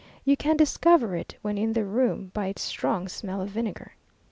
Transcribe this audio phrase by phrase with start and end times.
[0.25, 3.93] You can discover it, when in the room, by its strong smell of vinegar.